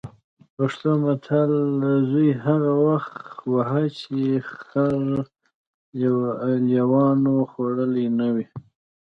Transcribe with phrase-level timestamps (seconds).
[0.55, 1.51] پښتو متل:
[2.11, 3.15] زوی هغه وخت
[3.53, 4.17] وهه چې
[4.55, 4.93] خر
[6.69, 8.45] لېوانو خوړلی نه وي.